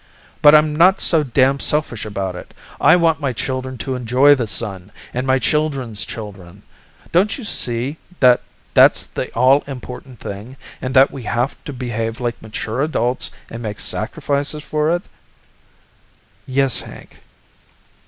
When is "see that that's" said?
7.43-9.03